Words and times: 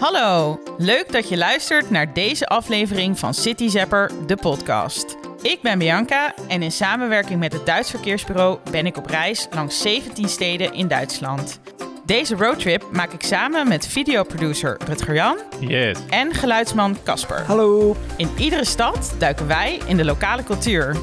Hallo, 0.00 0.58
leuk 0.78 1.12
dat 1.12 1.28
je 1.28 1.36
luistert 1.36 1.90
naar 1.90 2.12
deze 2.12 2.46
aflevering 2.46 3.18
van 3.18 3.34
City 3.34 3.68
Zapper, 3.68 4.10
de 4.26 4.36
podcast. 4.36 5.16
Ik 5.42 5.58
ben 5.62 5.78
Bianca 5.78 6.34
en 6.48 6.62
in 6.62 6.72
samenwerking 6.72 7.40
met 7.40 7.52
het 7.52 7.66
Duits 7.66 7.90
Verkeersbureau 7.90 8.58
ben 8.70 8.86
ik 8.86 8.96
op 8.96 9.06
reis 9.06 9.46
langs 9.50 9.80
17 9.80 10.28
steden 10.28 10.72
in 10.72 10.88
Duitsland. 10.88 11.60
Deze 12.04 12.34
roadtrip 12.36 12.84
maak 12.92 13.12
ik 13.12 13.22
samen 13.22 13.68
met 13.68 13.86
videoproducer 13.86 14.76
Rutger 14.86 15.14
Jan 15.14 15.36
Yes. 15.60 15.98
en 16.08 16.34
geluidsman 16.34 16.96
Casper. 17.04 17.44
Hallo. 17.46 17.96
In 18.16 18.30
iedere 18.38 18.64
stad 18.64 19.14
duiken 19.18 19.46
wij 19.46 19.80
in 19.86 19.96
de 19.96 20.04
lokale 20.04 20.42
cultuur. 20.44 20.96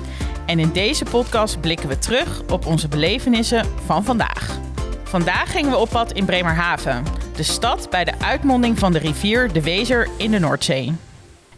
En 0.46 0.60
in 0.60 0.72
deze 0.72 1.06
podcast 1.06 1.62
blikken 1.62 1.90
we 1.90 2.00
terug 2.00 2.42
op 2.50 2.66
onze 2.66 2.88
belevenissen 2.88 3.66
van 3.86 4.04
vandaag. 4.04 4.60
Vandaag 5.04 5.52
gingen 5.52 5.72
we 5.72 5.78
op 5.78 5.90
pad 5.90 6.12
in 6.12 6.26
Bremerhaven, 6.26 7.04
de 7.36 7.44
stad 7.44 7.90
bij 7.90 8.04
de 8.04 8.14
uitmonding 8.20 8.80
van 8.80 8.92
de 8.92 9.00
rivier 9.00 9.54
de 9.54 9.62
Wezer 9.62 10.10
in 10.18 10.32
de 10.32 10.40
Noordzee. 10.40 10.94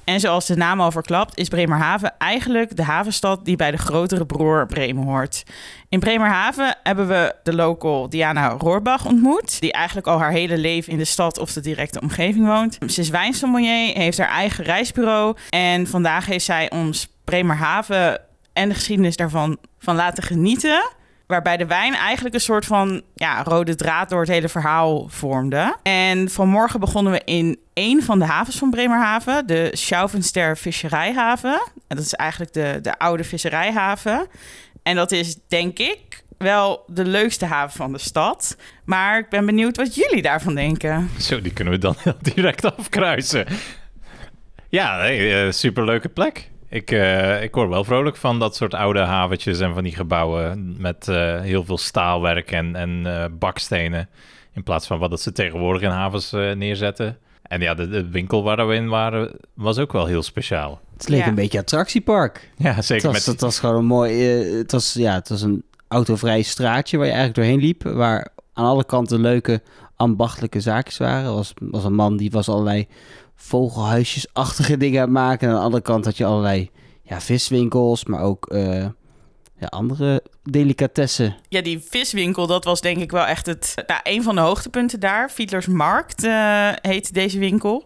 En 0.04 0.20
zoals 0.20 0.46
de 0.46 0.56
naam 0.56 0.82
al 0.82 0.92
verklapt, 0.92 1.38
is 1.38 1.48
Bremerhaven 1.48 2.18
eigenlijk 2.18 2.76
de 2.76 2.84
havenstad 2.84 3.46
die 3.46 3.56
bij 3.56 3.72
de 3.72 3.78
grotere 3.78 4.26
broer 4.26 4.66
Bremen 4.66 5.04
hoort. 5.04 5.44
In 5.90 6.00
Bremerhaven 6.00 6.78
hebben 6.84 7.08
we 7.08 7.36
de 7.44 7.54
local 7.54 8.10
Diana 8.10 8.50
Rohrbach 8.50 9.06
ontmoet, 9.06 9.60
die 9.60 9.72
eigenlijk 9.72 10.08
al 10.08 10.20
haar 10.20 10.32
hele 10.32 10.58
leven 10.58 10.92
in 10.92 10.98
de 10.98 11.06
stad 11.06 11.40
of 11.40 11.54
de 11.54 11.62
directe 11.62 12.02
omgeving 12.02 12.46
woont. 12.46 12.78
Ze 12.88 13.02
is 13.02 13.10
wijnsommelier, 13.10 13.98
heeft 13.98 14.18
haar 14.18 14.30
eigen 14.30 14.64
reisbureau 14.64 15.36
en 15.50 15.88
vandaag 15.88 16.26
heeft 16.26 16.46
zij 16.46 16.72
ons 16.72 17.08
Bremerhaven 17.24 18.22
en 18.54 18.70
de 18.70 18.76
geschiedenis 18.76 19.16
daarvan 19.16 19.58
van 19.80 19.96
laten 19.96 20.24
genieten. 20.24 20.84
Waarbij 21.28 21.58
de 21.58 21.66
wijn 21.66 21.94
eigenlijk 21.94 22.36
een 22.36 22.42
soort 22.42 22.66
van 22.66 23.02
ja, 23.16 23.44
rode 23.44 23.76
draad 23.76 24.10
door 24.10 24.20
het 24.20 24.30
hele 24.30 24.50
verhaal 24.50 25.08
vormde. 25.10 25.76
En 25.84 26.30
vanmorgen 26.30 26.80
begonnen 26.80 27.12
we 27.14 27.22
in 27.26 27.60
één 27.74 28.04
van 28.04 28.20
de 28.20 28.26
havens 28.26 28.58
van 28.58 28.70
Bremerhaven, 28.70 29.48
de 29.48 29.70
Schauvenster 29.72 30.58
Visserijhaven. 30.58 31.62
En 31.88 31.96
dat 31.96 32.06
is 32.06 32.14
eigenlijk 32.14 32.54
de, 32.54 32.80
de 32.82 32.98
oude 32.98 33.24
visserijhaven. 33.24 34.28
En 34.84 34.96
dat 34.96 35.12
is, 35.12 35.38
denk 35.48 35.80
ik, 35.80 36.24
wel 36.38 36.84
de 36.88 37.06
leukste 37.06 37.46
haven 37.46 37.78
van 37.78 37.92
de 37.92 38.00
stad. 38.00 38.58
Maar 38.84 39.18
ik 39.18 39.30
ben 39.30 39.46
benieuwd 39.46 39.78
wat 39.78 39.96
jullie 39.96 40.22
daarvan 40.22 40.56
denken. 40.56 41.10
Zo, 41.20 41.42
die 41.42 41.54
kunnen 41.54 41.74
we 41.74 41.80
dan 41.80 41.96
heel 42.04 42.18
direct 42.22 42.78
afkruisen. 42.78 43.48
Ja, 44.70 44.98
nee, 44.98 45.44
eh, 45.44 45.52
superleuke 45.52 46.10
plek. 46.10 46.50
Ik, 46.76 46.92
eh, 46.92 47.44
ik 47.44 47.56
word 47.56 47.70
wel 47.70 47.84
vrolijk 47.84 48.16
van 48.16 48.40
dat 48.40 48.56
soort 48.56 48.74
oude 48.74 49.00
haventjes 49.00 49.60
en 49.60 49.74
van 49.74 49.84
die 49.84 49.96
gebouwen 49.96 50.76
met 50.78 51.08
eh, 51.08 51.42
heel 51.42 51.64
veel 51.64 51.78
staalwerk 51.78 52.52
en, 52.52 52.76
en 52.76 53.02
eh, 53.06 53.26
bakstenen. 53.40 54.10
In 54.54 54.64
plaats 54.64 54.88
van 54.88 55.00
wat 55.00 55.10
dat 55.10 55.22
ze 55.22 55.32
tegenwoordig 55.32 55.82
in 55.82 55.90
havens 55.90 56.32
neerzetten. 56.32 57.18
En 57.42 57.62
ja, 57.62 57.74
de, 57.74 57.90
de 57.90 58.10
winkel 58.10 58.44
waar 58.44 58.68
we 58.68 58.76
in 58.76 58.88
waren 58.90 59.32
was 59.54 59.78
ook 59.78 59.92
wel 59.92 60.06
heel 60.06 60.24
speciaal. 60.24 60.82
Het 60.98 61.10
leek 61.10 61.20
Ja. 61.20 61.28
een 61.28 61.36
beetje 61.36 61.60
attractiepark. 61.60 62.50
Ja, 62.58 62.72
Het 62.74 62.86
zeker 62.86 63.06
was, 63.06 63.14
met... 63.16 63.26
het 63.26 63.42
was 63.42 63.60
gewoon 63.60 63.76
een 63.76 63.86
mooi... 63.86 64.24
het, 64.58 64.72
was, 64.72 64.94
ja, 64.94 65.14
het 65.14 65.30
was 65.30 65.42
een 65.42 65.64
autovrij 65.88 66.42
straatje 66.42 66.98
waar 66.98 67.06
je 67.06 67.12
eigenlijk 67.14 67.42
doorheen 67.42 67.66
liep. 67.68 67.84
Waar 67.84 68.28
aan 68.54 68.66
alle 68.66 68.86
kanten 68.86 69.22
leuke 69.22 69.62
ambachtelijke 69.96 70.60
zaakjes 70.60 70.98
waren. 70.98 71.26
Er 71.26 71.34
was, 71.34 71.54
was 71.60 71.84
een 71.84 71.96
man 71.96 72.18
die 72.18 72.32
was 72.32 72.50
allerlei 72.50 72.88
vogelhuisjesachtige 73.36 74.78
dingen 74.78 75.02
aan 75.02 75.08
het 75.08 75.14
maken. 75.14 75.48
En 75.48 75.54
aan 75.54 75.60
de 75.60 75.66
andere 75.66 75.84
kant 75.84 76.06
had 76.06 76.18
je 76.18 76.26
allerlei 76.26 76.70
ja, 77.04 77.22
viswinkels, 77.22 78.06
maar 78.06 78.22
ook 78.22 78.46
eh, 78.46 78.86
ja, 79.60 79.68
andere 79.70 80.24
delicatessen. 80.44 81.36
Ja, 81.50 81.62
die 81.62 81.80
viswinkel, 81.90 82.48
dat 82.48 82.64
was 82.64 82.82
denk 82.82 82.98
ik 82.98 83.12
wel 83.12 83.26
echt 83.26 83.46
het, 83.46 83.74
nou, 83.88 84.00
een 84.04 84.24
van 84.24 84.36
de 84.36 84.42
hoogtepunten 84.42 85.00
daar. 85.00 85.30
Fiedlers 85.30 85.68
Markt 85.68 86.24
eh, 86.24 86.70
heet 86.82 87.14
deze 87.14 87.40
winkel. 87.40 87.86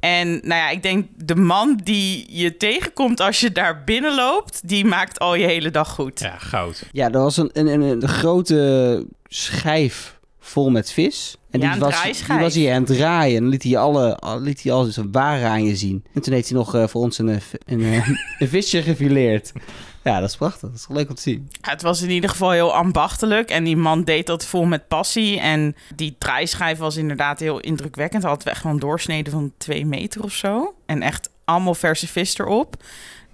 En 0.00 0.28
nou 0.28 0.60
ja, 0.60 0.70
ik 0.70 0.82
denk 0.82 1.06
de 1.16 1.36
man 1.36 1.80
die 1.84 2.26
je 2.28 2.56
tegenkomt 2.56 3.20
als 3.20 3.40
je 3.40 3.52
daar 3.52 3.84
binnenloopt, 3.84 4.68
die 4.68 4.84
maakt 4.84 5.18
al 5.18 5.34
je 5.34 5.46
hele 5.46 5.70
dag 5.70 5.88
goed. 5.88 6.20
Ja, 6.20 6.38
goud. 6.38 6.88
Ja, 6.92 7.10
er 7.10 7.20
was 7.20 7.36
een, 7.36 7.50
een, 7.52 7.66
een, 7.66 7.82
een 7.82 8.08
grote 8.08 9.06
schijf 9.24 10.15
vol 10.46 10.70
met 10.70 10.92
vis. 10.92 11.36
En 11.50 11.60
Ja, 11.60 11.70
die, 11.72 11.80
was, 11.80 12.02
die 12.02 12.38
was 12.38 12.54
hij 12.54 12.72
aan 12.74 12.82
het 12.84 12.96
draaien. 12.96 13.36
En 13.36 13.42
dan 13.42 13.50
liet 13.50 13.62
hij, 13.62 13.76
alle, 13.78 14.16
al- 14.16 14.40
liet 14.40 14.62
hij 14.62 14.72
al 14.72 14.84
zijn 14.84 15.12
waren 15.12 15.48
aan 15.50 15.64
je 15.64 15.76
zien. 15.76 16.04
En 16.14 16.22
toen 16.22 16.32
heeft 16.32 16.48
hij 16.48 16.58
nog 16.58 16.74
eh, 16.74 16.86
voor 16.88 17.02
ons 17.02 17.18
een, 17.18 17.28
eh, 17.28 17.36
een, 17.66 17.82
eh, 17.82 18.08
een 18.38 18.48
visje 18.48 18.82
gefileerd. 18.82 19.52
Ja, 20.04 20.20
dat 20.20 20.28
is 20.28 20.36
prachtig. 20.36 20.60
Dat 20.70 20.78
is 20.78 20.86
leuk 20.88 21.08
om 21.08 21.14
te 21.14 21.22
zien. 21.22 21.48
Ja, 21.62 21.70
Het 21.70 21.82
was 21.82 22.02
in 22.02 22.10
ieder 22.10 22.30
geval 22.30 22.50
heel 22.50 22.74
ambachtelijk 22.74 23.50
en 23.50 23.64
die 23.64 23.76
man 23.76 24.04
deed 24.04 24.26
dat 24.26 24.44
vol 24.46 24.64
met 24.64 24.88
passie. 24.88 25.40
En 25.40 25.76
die 25.94 26.14
draaischijf 26.18 26.78
was 26.78 26.96
inderdaad 26.96 27.40
heel 27.40 27.60
indrukwekkend. 27.60 28.22
Hij 28.22 28.30
had 28.32 28.44
echt 28.44 28.62
wel 28.62 28.72
een 28.72 28.78
doorsnede 28.78 29.30
van 29.30 29.52
twee 29.58 29.86
meter 29.86 30.22
of 30.22 30.32
zo. 30.32 30.74
En 30.86 31.02
echt 31.02 31.30
allemaal 31.44 31.74
verse 31.74 32.06
vis 32.08 32.38
erop. 32.38 32.76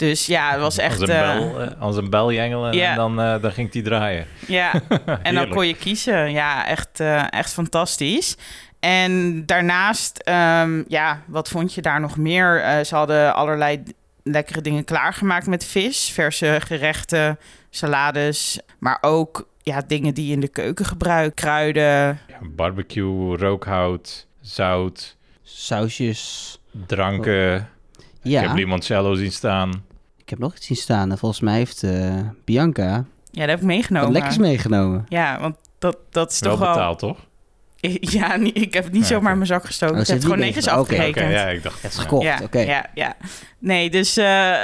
Dus 0.03 0.27
ja, 0.27 0.51
het 0.51 0.61
was 0.61 0.79
echt... 0.79 1.01
als, 1.01 1.09
een 1.09 1.15
eh, 1.17 1.37
bel, 1.39 1.61
eh, 1.61 1.81
als 1.81 1.97
een 1.97 2.11
bel 2.11 2.33
jengelen 2.33 2.73
Ja. 2.73 2.91
en 2.91 2.97
dan, 2.97 3.21
eh, 3.21 3.43
dan 3.43 3.53
ging 3.53 3.71
die 3.71 3.83
draaien. 3.83 4.27
Ja, 4.47 4.73
en 5.23 5.35
dan 5.35 5.49
kon 5.49 5.67
je 5.67 5.75
kiezen. 5.77 6.33
Ja, 6.33 6.67
echt, 6.67 7.01
eh, 7.01 7.25
echt 7.33 7.53
fantastisch. 7.53 8.37
En 8.81 9.47
daarnaast, 9.47 10.19
ehm, 10.19 10.83
ja, 10.89 11.23
wat 11.27 11.49
vond 11.49 11.75
je 11.75 11.83
daar 11.83 12.01
nog 12.01 12.17
meer? 12.17 12.61
Eh, 12.63 12.85
ze 12.85 12.95
hadden 12.95 13.35
allerlei 13.35 13.83
lekkere 14.23 14.61
dingen 14.61 14.85
klaargemaakt 14.85 15.47
met 15.47 15.65
vis. 15.65 16.11
Verse 16.11 16.59
gerechten, 16.65 17.39
salades. 17.71 18.59
Maar 18.79 18.99
ook 19.01 19.49
ja, 19.63 19.83
dingen 19.87 20.15
die 20.15 20.27
je 20.27 20.33
in 20.33 20.41
de 20.41 20.49
keuken 20.49 20.85
gebruikt. 20.85 21.35
Kruiden. 21.35 21.83
Ja, 22.29 22.39
barbecue, 22.43 23.37
rookhout, 23.37 24.27
zout, 24.41 25.17
Sausjes. 25.43 26.59
dranken. 26.87 27.55
Ik 28.23 28.33
heb 28.33 28.45
Ja, 28.45 28.53
limoncello 28.53 29.15
zien 29.15 29.33
staan. 29.33 29.85
Ik 30.33 30.39
heb 30.39 30.47
nog 30.49 30.57
iets 30.57 30.67
zien 30.67 30.77
staan. 30.77 31.11
En 31.11 31.19
volgens 31.19 31.41
mij 31.41 31.55
heeft 31.55 31.83
eh, 31.83 32.15
Bianca 32.45 32.85
Ja, 32.87 33.05
dat 33.31 33.41
heb 33.41 33.49
ik 33.49 33.57
wat 33.57 33.63
meegenomen. 33.63 34.13
lekkers 34.13 34.37
meegenomen. 34.39 35.07
Ja, 35.09 35.41
want 35.41 35.57
dat, 35.79 35.97
dat 36.11 36.33
is 36.33 36.41
Wel 36.41 36.51
toch 36.51 36.61
wel... 36.61 36.73
betaald, 36.73 36.99
toch? 36.99 37.19
Ja, 38.17 38.37
niet- 38.37 38.57
ik 38.57 38.75
heb 38.75 38.85
het 38.85 38.93
niet 38.93 39.03
Ja, 39.03 39.09
zomaar 39.09 39.31
in 39.31 39.37
mijn 39.37 39.49
zak 39.49 39.65
gestoken. 39.65 39.95
Oh, 39.95 40.01
ik 40.01 40.07
ze 40.07 40.13
heb 40.13 40.23
het 40.23 40.31
gewoon 40.31 40.47
netjes 40.47 40.69
afgerekend. 40.69 41.31
ja, 41.31 41.47
ik 41.49 41.63
dacht... 41.63 41.83
Het 41.83 41.99
gekocht, 41.99 42.23
Ja, 42.25 42.39
oké. 42.43 42.59
ja, 42.61 42.87
ja. 42.95 43.15
Nee, 43.59 43.91
dus 43.91 44.17
eh, 44.17 44.55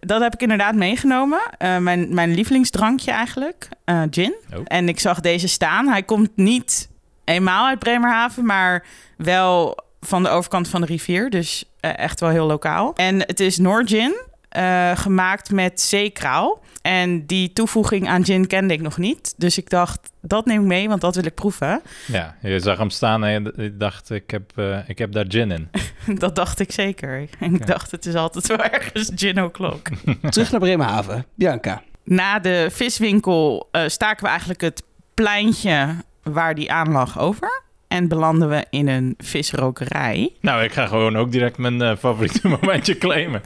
dat 0.00 0.20
heb 0.22 0.34
ik 0.34 0.42
inderdaad 0.42 0.74
meegenomen. 0.74 1.40
Eh, 1.58 1.76
mijn, 1.78 2.14
mijn 2.14 2.34
lievelingsdrankje 2.34 3.10
eigenlijk, 3.10 3.68
eh, 3.84 4.02
gin. 4.10 4.34
Oh. 4.54 4.60
En 4.64 4.88
ik 4.88 5.00
zag 5.00 5.20
deze 5.20 5.48
staan. 5.48 5.88
Hij 5.88 6.02
komt 6.02 6.30
niet 6.34 6.88
eenmaal 7.24 7.66
uit 7.66 7.78
Bremerhaven, 7.78 8.44
maar 8.44 8.84
wel 9.16 9.78
van 10.00 10.22
de 10.22 10.28
overkant 10.28 10.68
van 10.68 10.80
de 10.80 10.86
rivier. 10.86 11.30
Dus 11.30 11.64
echt 11.80 12.20
wel 12.20 12.30
heel 12.30 12.46
lokaal. 12.46 12.94
En 12.94 13.18
het 13.20 13.40
is 13.40 13.58
Noorgin, 13.58 14.20
eh 14.50 14.90
gemaakt 14.96 15.50
met 15.52 15.80
zeekraal. 15.80 16.62
En 16.82 17.26
die 17.26 17.52
toevoeging 17.52 18.08
aan 18.08 18.24
gin 18.24 18.46
kende 18.46 18.74
ik 18.74 18.80
nog 18.80 18.98
niet. 18.98 19.34
Dus 19.36 19.58
ik 19.58 19.70
dacht, 19.70 20.10
dat 20.22 20.46
neem 20.46 20.60
ik 20.60 20.66
mee, 20.66 20.88
want 20.88 21.00
dat 21.00 21.14
wil 21.14 21.24
ik 21.24 21.34
proeven. 21.34 21.80
Ja, 22.06 22.36
je 22.42 22.60
zag 22.60 22.78
hem 22.78 22.90
staan 22.90 23.24
en 23.24 23.52
je 23.56 23.76
dacht, 23.76 24.10
ik 24.10 24.30
heb, 24.30 24.52
eh, 24.56 24.78
ik 24.88 24.98
heb 24.98 25.12
daar 25.12 25.24
gin 25.28 25.50
in. 25.50 25.68
dat 26.18 26.36
dacht 26.36 26.60
ik 26.60 26.72
zeker. 26.72 27.28
En 27.38 27.54
ik 27.54 27.60
Ja. 27.60 27.66
dacht, 27.66 27.90
het 27.90 28.06
is 28.06 28.14
altijd 28.14 28.46
wel 28.46 28.58
ergens 28.70 29.10
gin 29.14 29.42
o'clock. 29.42 29.88
Terug 30.28 30.50
naar 30.50 30.60
Bremerhaven. 30.60 31.26
Bianca. 31.34 31.82
Na 32.04 32.38
de 32.38 32.68
viswinkel 32.70 33.68
eh, 33.72 33.82
staken 33.86 34.22
we 34.22 34.28
eigenlijk 34.28 34.60
het 34.60 34.82
pleintje 35.14 35.94
waar 36.22 36.54
die 36.54 36.72
aan 36.72 36.90
lag 36.92 37.18
over. 37.18 37.62
En 37.88 38.08
belanden 38.08 38.48
we 38.48 38.66
in 38.70 38.88
een 38.88 39.14
visrokerij. 39.18 40.32
Nou, 40.40 40.62
ik 40.62 40.72
ga 40.72 40.86
gewoon 40.86 41.16
ook 41.16 41.32
direct 41.32 41.58
mijn 41.58 41.82
eh, 41.82 41.96
favoriete 41.96 42.48
momentje 42.48 42.98
claimen. 42.98 43.42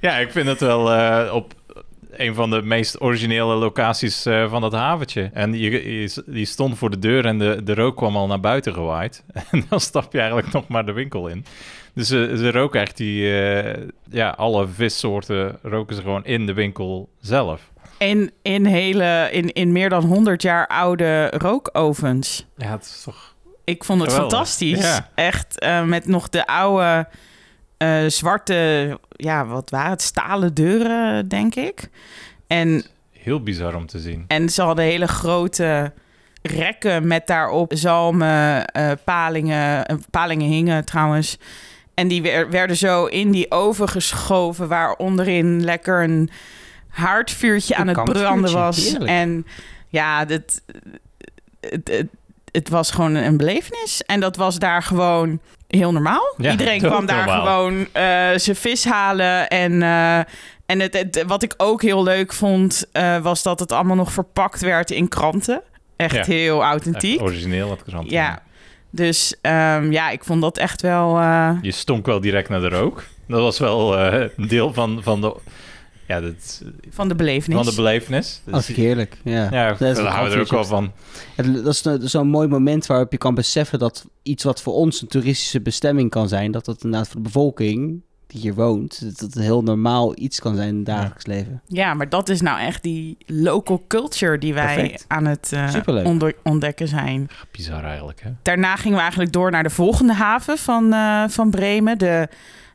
Ja, 0.00 0.16
ik 0.16 0.30
vind 0.30 0.46
het 0.46 0.60
wel 0.60 0.92
eh, 0.92 1.34
op 1.34 1.54
een 2.10 2.34
van 2.34 2.50
de 2.50 2.62
meest 2.62 3.00
originele 3.00 3.54
locaties 3.54 4.26
eh, 4.26 4.50
van 4.50 4.60
dat 4.60 4.72
haventje. 4.72 5.30
En 5.32 5.52
je, 5.52 6.00
je, 6.00 6.22
die 6.26 6.46
stond 6.46 6.78
voor 6.78 6.90
de 6.90 6.98
deur 6.98 7.26
en 7.26 7.38
de, 7.38 7.60
de 7.64 7.74
rook 7.74 7.96
kwam 7.96 8.16
al 8.16 8.26
naar 8.26 8.40
buiten 8.40 8.74
gewaaid. 8.74 9.24
En 9.50 9.64
dan 9.68 9.80
stap 9.80 10.12
je 10.12 10.18
eigenlijk 10.18 10.52
nog 10.52 10.68
maar 10.68 10.86
de 10.86 10.92
winkel 10.92 11.28
in. 11.28 11.44
Dus 11.94 12.08
ze, 12.08 12.34
ze 12.36 12.50
roken 12.50 12.80
echt 12.80 12.96
die... 12.96 13.40
eh, 13.42 13.82
ja, 14.10 14.28
alle 14.30 14.68
vissoorten 14.68 15.58
roken 15.62 15.96
ze 15.96 16.02
gewoon 16.02 16.24
in 16.24 16.46
de 16.46 16.52
winkel 16.54 17.08
zelf. 17.20 17.70
In, 17.98 18.30
in, 18.42 18.64
hele, 18.66 19.28
in, 19.32 19.52
in 19.52 19.72
meer 19.72 19.88
dan 19.88 20.04
100 20.04 20.42
jaar 20.42 20.66
oude 20.66 21.30
rookovens. 21.30 22.46
Ja, 22.56 22.70
het 22.70 22.82
is 22.84 23.02
toch... 23.04 23.34
Ik 23.64 23.84
vond 23.84 24.00
het 24.00 24.10
Geweldig. 24.10 24.32
fantastisch. 24.36 24.82
Ja. 24.82 25.08
Echt 25.14 25.58
eh, 25.58 25.84
met 25.84 26.06
nog 26.06 26.28
de 26.28 26.46
oude 26.46 27.08
eh, 27.76 28.04
zwarte, 28.06 28.98
ja, 29.22 29.46
wat 29.46 29.70
waren 29.70 29.90
het? 29.90 30.02
Stalen 30.02 30.54
deuren, 30.54 31.28
denk 31.28 31.54
ik. 31.54 31.88
En 32.46 32.84
Heel 33.10 33.42
bizar 33.42 33.74
om 33.74 33.86
te 33.86 33.98
zien. 33.98 34.24
En 34.26 34.48
ze 34.48 34.62
hadden 34.62 34.84
hele 34.84 35.06
grote 35.08 35.92
rekken 36.42 37.06
met 37.06 37.26
daarop 37.26 37.72
zalmen, 37.74 38.64
eh, 38.66 38.90
palingen. 39.04 39.86
eh, 39.86 39.96
palingen 40.10 40.46
hingen 40.48 40.84
trouwens. 40.84 41.38
En 41.94 42.08
die 42.08 42.22
wer- 42.22 42.50
werden 42.50 42.76
zo 42.76 43.04
in 43.06 43.30
die 43.30 43.50
oven 43.50 43.88
geschoven... 43.88 44.68
waar 44.68 44.92
onderin 44.94 45.64
lekker 45.64 46.02
een 46.02 46.30
haardvuurtje 46.88 47.76
aan 47.76 47.86
het 47.88 48.04
branden 48.04 48.52
was. 48.52 48.76
heerlijk. 48.84 49.10
En 49.10 49.46
ja, 49.88 50.24
dit, 50.24 50.62
het, 51.60 51.88
het, 51.88 52.06
het 52.52 52.68
was 52.68 52.90
gewoon 52.90 53.14
een 53.14 53.36
belevenis. 53.36 54.02
En 54.06 54.20
dat 54.20 54.36
was 54.36 54.58
daar 54.58 54.82
gewoon 54.82 55.40
heel 55.70 55.92
normaal. 55.92 56.34
Ja, 56.36 56.50
Iedereen 56.50 56.78
kwam 56.80 57.06
daar 57.06 57.26
normaal. 57.26 57.44
gewoon 57.46 57.86
eh, 57.92 58.02
zijn 58.36 58.56
vis 58.56 58.84
halen. 58.84 59.48
En, 59.48 59.82
eh, 59.82 60.18
en 60.66 60.80
het, 60.80 60.94
het- 60.94 61.24
wat 61.26 61.42
ik 61.42 61.54
ook 61.56 61.82
heel 61.82 62.02
leuk 62.02 62.32
vond, 62.32 62.86
eh, 62.92 63.18
was 63.18 63.42
dat 63.42 63.60
het 63.60 63.72
allemaal 63.72 63.96
nog 63.96 64.12
verpakt 64.12 64.60
werd 64.60 64.90
in 64.90 65.08
kranten. 65.08 65.62
Echt 65.96 66.14
Ja. 66.14 66.22
heel 66.24 66.60
Echt 66.60 66.70
authentiek. 66.70 67.20
origineel 67.22 67.70
het 67.70 67.82
krant. 67.84 68.10
Ja. 68.10 68.42
Dus 68.90 69.34
ehm, 69.42 69.92
ja, 69.92 70.10
ik 70.10 70.24
vond 70.24 70.42
dat 70.42 70.58
echt 70.58 70.82
wel... 70.82 71.20
Je 71.62 71.70
stonk 71.72 72.06
wel 72.06 72.20
direct 72.20 72.48
naar 72.48 72.60
de 72.60 72.68
rook. 72.68 73.04
Dat 73.28 73.40
was 73.40 73.58
wel 73.58 73.98
een 73.98 74.30
deel 74.36 74.72
van, 74.72 75.00
van, 75.02 75.20
de, 75.20 75.36
ja, 76.10 76.20
dat, 76.20 76.62
van 76.90 77.08
de 77.08 77.14
belevenis. 77.14 77.56
van 77.56 77.66
de 77.66 77.74
belevenis. 77.74 78.40
Dat 78.44 78.64
vind 78.64 78.78
ik 78.78 78.84
heerlijk. 78.84 79.16
Ja, 79.24 79.48
ja, 79.50 79.68
Dat 79.68 79.80
is 79.80 79.96
daar 79.96 80.06
houden 80.06 80.32
we 80.32 80.36
er 80.38 80.44
ook 80.44 80.50
wel 80.50 80.64
van. 80.64 80.92
Het- 81.36 81.64
dat 81.84 82.02
is 82.02 82.10
zo'n 82.10 82.28
mooi 82.28 82.48
moment 82.48 82.86
waarop 82.86 83.12
je 83.12 83.18
kan 83.18 83.34
beseffen 83.34 83.78
dat 83.78 84.06
iets 84.22 84.44
wat 84.44 84.62
voor 84.62 84.72
ons 84.74 85.02
een 85.02 85.08
toeristische 85.08 85.60
bestemming 85.60 86.10
kan 86.10 86.28
zijn, 86.28 86.50
dat 86.50 86.64
dat 86.64 86.84
inderdaad 86.84 87.08
voor 87.08 87.16
de 87.16 87.22
bevolking 87.22 88.00
die 88.26 88.40
hier 88.40 88.54
woont, 88.54 89.00
dat 89.04 89.18
het 89.20 89.36
een 89.36 89.42
heel 89.42 89.62
normaal 89.62 90.12
iets 90.18 90.40
kan 90.40 90.54
zijn 90.56 90.68
in 90.68 90.76
het 90.76 90.86
dagelijks 90.86 91.26
leven. 91.26 91.62
Ja, 91.66 91.94
maar 91.94 92.08
dat 92.08 92.28
is 92.28 92.40
nou 92.40 92.60
echt 92.60 92.82
die 92.82 93.16
local 93.26 93.84
culture 93.88 94.38
die 94.38 94.54
wij 94.54 94.74
Perfect. 94.74 95.04
aan 95.08 95.24
het 95.26 95.52
eh, 95.52 96.04
onder- 96.04 96.34
ontdekken 96.42 96.88
zijn. 96.88 97.28
Bizar 97.52 97.84
eigenlijk, 97.84 98.20
hè? 98.22 98.30
Daarna 98.42 98.76
gingen 98.76 98.94
we 98.96 99.00
eigenlijk 99.02 99.32
door 99.32 99.50
naar 99.50 99.62
de 99.62 99.70
volgende 99.70 100.12
haven 100.14 100.58
van, 100.58 100.92
eh, 100.92 101.24
van 101.28 101.50
Bremen, 101.50 101.98
de 101.98 102.28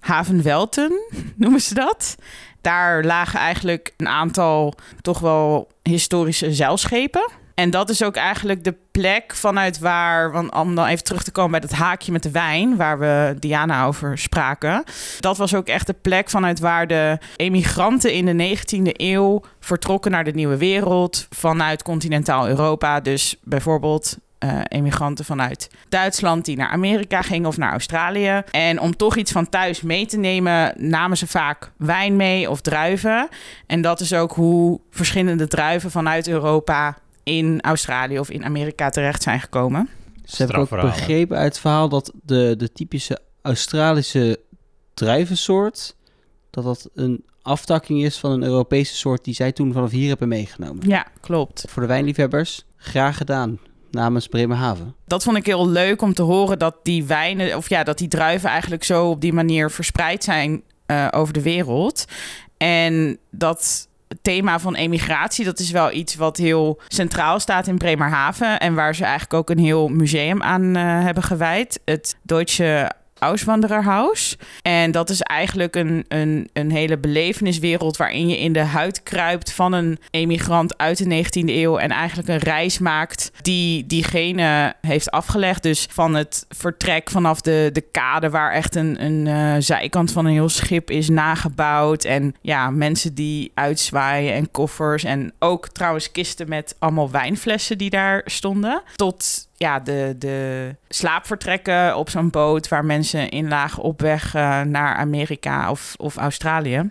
haven 0.05 0.43
Welten, 0.43 0.91
noemen 1.35 1.61
ze 1.61 1.73
dat. 1.73 2.15
Daar 2.61 3.03
lagen 3.03 3.39
eigenlijk 3.39 3.93
een 3.97 4.07
aantal 4.07 4.73
toch 5.01 5.19
wel 5.19 5.67
historische 5.81 6.53
zeilschepen. 6.53 7.31
En 7.55 7.69
dat 7.69 7.89
is 7.89 8.03
ook 8.03 8.15
eigenlijk 8.15 8.63
de 8.63 8.75
plek 8.91 9.35
vanuit 9.35 9.79
waar, 9.79 10.31
want 10.31 10.53
om 10.53 10.75
dan 10.75 10.85
even 10.85 11.03
terug 11.03 11.23
te 11.23 11.31
komen 11.31 11.51
bij 11.51 11.59
dat 11.59 11.71
haakje 11.71 12.11
met 12.11 12.23
de 12.23 12.31
wijn, 12.31 12.75
waar 12.75 12.99
we 12.99 13.35
Diana 13.39 13.85
over 13.85 14.17
spraken. 14.17 14.83
Dat 15.19 15.37
was 15.37 15.53
ook 15.53 15.67
echt 15.67 15.87
de 15.87 15.95
plek 16.01 16.29
vanuit 16.29 16.59
waar 16.59 16.87
de 16.87 17.17
emigranten 17.35 18.13
in 18.13 18.25
de 18.25 18.57
19e 18.57 18.91
eeuw 18.91 19.41
vertrokken 19.59 20.11
naar 20.11 20.23
de 20.23 20.31
nieuwe 20.31 20.57
wereld 20.57 21.27
vanuit 21.29 21.83
continentaal 21.83 22.47
Europa. 22.47 22.99
Dus 22.99 23.35
bijvoorbeeld 23.43 24.17
eh, 24.37 24.59
emigranten 24.67 25.25
vanuit 25.25 25.69
Duitsland 25.89 26.45
die 26.45 26.57
naar 26.57 26.69
Amerika 26.69 27.21
gingen 27.21 27.47
of 27.47 27.57
naar 27.57 27.71
Australië. 27.71 28.41
En 28.51 28.79
om 28.79 28.95
toch 28.95 29.15
iets 29.15 29.31
van 29.31 29.49
thuis 29.49 29.81
mee 29.81 30.05
te 30.05 30.17
nemen, 30.17 30.73
namen 30.77 31.17
ze 31.17 31.27
vaak 31.27 31.71
wijn 31.77 32.15
mee 32.15 32.49
of 32.49 32.61
druiven. 32.61 33.27
En 33.67 33.81
dat 33.81 33.99
is 33.99 34.13
ook 34.13 34.31
hoe 34.31 34.79
verschillende 34.89 35.47
druiven 35.47 35.91
vanuit 35.91 36.27
Europa 36.27 36.97
in 37.23 37.61
Australië 37.61 38.19
of 38.19 38.29
in 38.29 38.45
Amerika 38.45 38.89
terecht 38.89 39.23
zijn 39.23 39.39
gekomen. 39.39 39.89
Dus 40.21 40.37
heb 40.37 40.49
ik 40.49 40.57
ook 40.57 40.69
begrepen 40.69 41.37
uit 41.37 41.47
het 41.47 41.59
verhaal 41.59 41.89
dat 41.89 42.11
de, 42.23 42.55
de 42.57 42.71
typische 42.71 43.19
Australische 43.41 44.39
druivensoort, 44.93 45.95
dat 46.49 46.63
dat 46.63 46.89
een 46.93 47.23
aftakking 47.41 48.03
is 48.03 48.17
van 48.17 48.31
een 48.31 48.43
Europese 48.43 48.95
soort 48.95 49.23
die 49.23 49.33
zij 49.33 49.51
toen 49.51 49.73
vanaf 49.73 49.91
hier 49.91 50.07
hebben 50.07 50.27
meegenomen. 50.27 50.87
Ja, 50.87 51.07
klopt. 51.19 51.65
Voor 51.69 51.81
de 51.81 51.87
wijnliefhebbers, 51.87 52.65
graag 52.77 53.17
gedaan 53.17 53.59
namens 53.91 54.27
Bremerhaven. 54.27 54.95
Dat 55.07 55.23
vond 55.23 55.37
ik 55.37 55.45
heel 55.45 55.67
leuk 55.67 56.01
om 56.01 56.13
te 56.13 56.21
horen 56.21 56.59
dat 56.59 56.75
die 56.83 57.03
wijnen, 57.03 57.57
of 57.57 57.69
ja, 57.69 57.83
dat 57.83 57.97
die 57.97 58.07
druiven 58.07 58.49
eigenlijk 58.49 58.83
zo 58.83 59.09
op 59.09 59.21
die 59.21 59.33
manier 59.33 59.71
verspreid 59.71 60.23
zijn 60.23 60.61
eh, 60.85 61.07
over 61.11 61.33
de 61.33 61.41
wereld. 61.41 62.05
En 62.57 63.17
dat 63.29 63.87
thema 64.21 64.59
van 64.59 64.75
emigratie, 64.75 65.45
dat 65.45 65.59
is 65.59 65.71
wel 65.71 65.91
iets 65.91 66.15
wat 66.15 66.37
heel 66.37 66.81
centraal 66.87 67.39
staat 67.39 67.67
in 67.67 67.77
Bremerhaven. 67.77 68.59
En 68.59 68.73
waar 68.73 68.95
ze 68.95 69.03
eigenlijk 69.03 69.33
ook 69.33 69.49
een 69.49 69.63
heel 69.63 69.87
museum 69.87 70.43
aan 70.43 70.75
eh, 70.75 70.83
hebben 71.03 71.23
gewijd. 71.23 71.79
Het 71.85 72.17
Deutsche 72.21 72.91
Auswandererhaus. 73.19 74.37
En 74.61 74.91
dat 74.91 75.09
is 75.09 75.21
eigenlijk 75.21 75.75
een, 75.75 76.05
een, 76.07 76.49
een 76.53 76.71
hele 76.71 76.97
beleveniswereld 76.97 77.97
waarin 77.97 78.27
je 78.27 78.39
in 78.39 78.53
de 78.53 78.59
huid 78.59 79.03
kruipt 79.03 79.51
van 79.51 79.73
een 79.73 79.99
emigrant 80.09 80.77
uit 80.77 80.97
de 80.97 81.23
19e 81.25 81.49
eeuw 81.49 81.77
en 81.77 81.89
eigenlijk 81.89 82.29
een 82.29 82.37
reis 82.37 82.79
maakt 82.79 83.31
die 83.41 83.85
diegene 83.85 84.75
heeft 84.81 85.11
afgelegd. 85.11 85.63
Dus 85.63 85.87
van 85.91 86.13
het 86.13 86.45
vertrek 86.49 87.09
vanaf 87.09 87.41
de, 87.41 87.69
de 87.73 87.81
kade 87.81 88.29
waar 88.29 88.51
echt 88.51 88.75
een, 88.75 89.03
een 89.03 89.27
eh, 89.27 89.55
zijkant 89.59 90.11
van 90.11 90.25
een 90.25 90.31
heel 90.31 90.49
schip 90.49 90.91
is 90.91 91.09
nagebouwd. 91.09 92.03
En 92.03 92.35
ja, 92.41 92.69
mensen 92.69 93.13
die 93.13 93.51
uitzwaaien 93.53 94.33
en 94.33 94.51
koffers. 94.51 95.03
En 95.03 95.33
ook 95.39 95.69
trouwens 95.69 96.11
kisten 96.11 96.49
met 96.49 96.75
allemaal 96.79 97.11
wijnflessen 97.11 97.77
die 97.77 97.89
daar 97.89 98.21
stonden. 98.25 98.81
Tot 98.95 99.47
ja, 99.57 99.79
de, 99.79 100.15
de 100.17 100.69
slaapvertrekken 100.87 101.97
op 101.97 102.09
zo'n 102.09 102.29
boot 102.29 102.67
waar 102.67 102.85
mensen 102.85 103.29
in 103.29 103.47
lagen 103.47 103.83
op 103.83 104.01
weg 104.01 104.35
eh, 104.35 104.61
naar 104.61 104.95
Amerika 104.95 105.71
of, 105.71 105.93
of 105.97 106.17
Australië. 106.17 106.89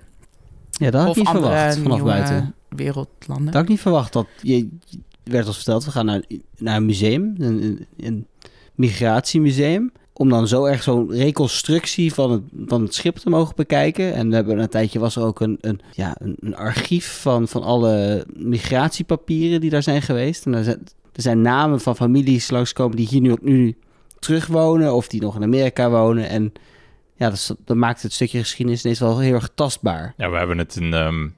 Ja, 0.71 0.91
dat 0.91 1.01
had 1.01 1.11
of 1.11 1.17
ik 1.17 1.23
niet 1.23 1.31
verwacht 1.31 1.79
vanaf 1.79 2.03
buiten. 2.03 2.55
wereldlanden. 2.69 3.45
Dat 3.45 3.55
had 3.55 3.63
ik 3.63 3.69
niet 3.69 3.81
verwacht. 3.81 4.13
Dat 4.13 4.27
je, 4.41 4.69
werd 5.25 5.47
ons 5.47 5.57
verteld, 5.57 5.85
we 5.85 5.91
gaan 5.91 6.07
naar, 6.07 6.23
naar 6.57 6.77
een 6.77 6.87
museum, 6.87 7.35
een, 7.39 7.87
een, 7.97 8.27
migratiemuseum. 8.75 9.93
Om 10.13 10.29
dan 10.29 10.49
zo 10.49 10.65
erg 10.65 10.83
zo'n 10.83 11.11
reconstructie 11.11 12.15
van 12.15 12.31
het, 12.31 12.43
van 12.67 12.83
het 12.83 12.95
schip 12.95 13.17
te 13.17 13.31
mogen 13.31 13.57
bekijken. 13.57 14.15
En 14.15 14.29
we 14.29 14.35
hebben 14.35 14.59
een 14.59 14.69
tijdje 14.69 14.99
was 14.99 15.17
er 15.17 15.23
ook 15.23 15.41
een, 15.41 15.59
een, 15.61 15.81
ja, 15.93 16.17
een, 16.19 16.37
een 16.41 16.57
archief 16.57 17.21
van, 17.21 17.49
van 17.49 17.63
alle 17.63 18.27
migratiepapieren 18.35 19.61
die 19.61 19.71
daar 19.71 19.83
zijn 19.83 20.03
geweest. 20.03 20.47
En 20.47 20.55
er 20.55 20.65
zijn, 20.65 20.83
er 21.15 21.23
zijn 21.23 21.41
namen 21.41 21.81
van 21.81 21.97
families 21.97 22.51
langskomen 22.51 22.97
die 22.97 23.07
hier 23.07 23.21
nu, 23.21 23.37
nu 23.41 23.77
terugwonen 24.19 24.95
of 24.95 25.09
die 25.09 25.21
nog 25.21 25.37
in 25.37 25.43
Amerika 25.43 25.91
wonen. 25.91 26.29
En 26.29 26.53
ja, 27.17 27.31
dat, 27.31 27.57
dat 27.65 27.77
maakt 27.77 28.03
het 28.03 28.13
stukje 28.13 28.39
geschiedenis 28.39 28.85
ineens 28.85 28.99
wel 28.99 29.19
heel 29.19 29.35
erg 29.35 29.51
tastbaar. 29.55 30.15
Ja, 30.17 30.31
we 30.31 30.37
hebben 30.37 30.59
het 30.59 30.77
in, 30.77 30.95
ehm, 30.95 31.29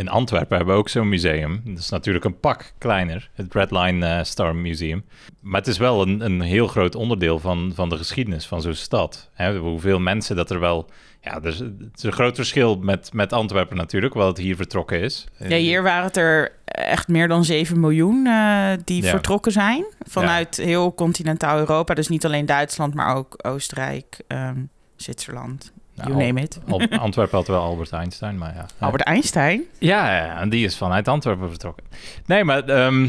in 0.00 0.08
Antwerpen 0.08 0.56
hebben 0.56 0.74
we 0.74 0.80
ook 0.80 0.88
zo'n 0.88 1.08
museum. 1.08 1.60
Dat 1.64 1.78
is 1.78 1.88
natuurlijk 1.88 2.24
een 2.24 2.40
pak 2.40 2.72
kleiner, 2.78 3.30
het 3.34 3.54
Red 3.54 3.70
Line 3.70 4.06
eh, 4.06 4.24
Star 4.24 4.56
Museum. 4.56 5.04
Maar 5.40 5.60
het 5.60 5.68
is 5.68 5.78
wel 5.78 6.02
een, 6.02 6.20
een 6.24 6.40
heel 6.40 6.66
groot 6.66 6.94
onderdeel 6.94 7.38
van, 7.38 7.72
van 7.74 7.88
de 7.88 7.96
geschiedenis 7.96 8.46
van 8.46 8.62
zo'n 8.62 8.74
stad. 8.74 9.30
Hè, 9.32 9.58
hoeveel 9.58 10.00
mensen 10.00 10.36
dat 10.36 10.50
er 10.50 10.60
wel... 10.60 10.90
Ja, 11.22 11.40
dus, 11.40 11.58
het 11.58 11.72
is 11.96 12.02
een 12.02 12.12
groot 12.12 12.36
verschil 12.36 12.76
met, 12.76 13.12
met 13.12 13.32
Antwerpen 13.32 13.76
natuurlijk, 13.76 14.14
wat 14.14 14.26
het 14.26 14.38
hier 14.38 14.56
vertrokken 14.56 15.00
is. 15.00 15.26
Ja, 15.38 15.56
hier 15.56 15.82
waren 15.82 16.04
het 16.04 16.16
er 16.16 16.52
echt 16.64 17.08
meer 17.08 17.28
dan 17.28 17.44
7 17.44 17.80
miljoen 17.80 18.26
eh, 18.26 18.70
die 18.84 19.02
Ja. 19.02 19.10
vertrokken 19.10 19.52
zijn. 19.52 19.84
Vanuit 20.08 20.56
heel 20.56 20.94
continentaal 20.94 21.58
Europa. 21.58 21.94
Dus 21.94 22.08
niet 22.08 22.24
alleen 22.24 22.46
Duitsland, 22.46 22.94
maar 22.94 23.16
ook 23.16 23.34
Oostenrijk, 23.42 24.20
ehm, 24.26 24.58
Zwitserland. 24.96 25.72
Nou, 26.04 26.12
you 26.12 26.24
name 26.26 26.40
it. 26.40 26.60
Antwerpen 27.00 27.38
had 27.38 27.46
wel 27.48 27.60
Albert 27.62 27.92
Einstein, 27.92 28.38
maar 28.38 28.54
ja. 28.54 28.66
Albert 28.78 29.02
Einstein. 29.02 29.62
Ja, 29.78 30.16
ja, 30.16 30.40
en 30.40 30.48
die 30.48 30.64
is 30.64 30.76
vanuit 30.76 31.08
Antwerpen 31.08 31.48
vertrokken. 31.48 31.84
Nee, 32.26 32.44
maar 32.44 32.64
ehm, 32.64 33.04